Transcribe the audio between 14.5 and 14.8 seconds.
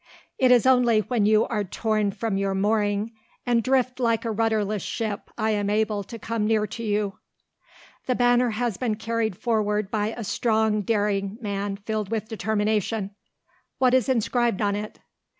on